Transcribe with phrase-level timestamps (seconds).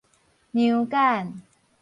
[0.53, 1.31] 娘 𡢃